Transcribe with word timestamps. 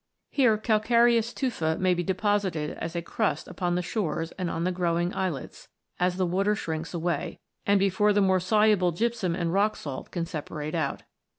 Here 0.31 0.57
Calcareous 0.57 1.31
Tufa 1.31 1.77
may 1.77 1.93
be 1.93 2.01
deposited 2.01 2.71
as 2.79 2.95
a 2.95 3.03
crust 3.03 3.47
upon 3.47 3.75
the 3.75 3.83
shores 3.83 4.31
and 4.31 4.49
on 4.49 4.63
the 4.63 4.71
growing 4.71 5.13
islets, 5.13 5.67
as 5.99 6.17
the 6.17 6.25
water 6.25 6.55
shrinks 6.55 6.95
away, 6.95 7.39
and 7.67 7.79
before 7.79 8.11
the 8.11 8.19
more 8.19 8.39
soluble 8.39 8.91
gypsum 8.93 9.35
and 9.35 9.53
rock 9.53 9.75
salt 9.75 10.09
can 10.09 10.25
separate 10.25 10.73
out. 10.73 11.03